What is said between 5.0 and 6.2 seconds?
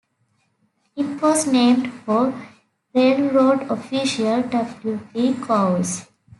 D. Cowles.